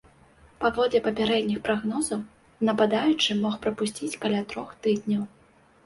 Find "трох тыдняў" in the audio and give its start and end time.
4.53-5.23